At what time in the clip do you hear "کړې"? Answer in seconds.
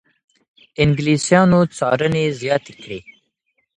2.81-2.99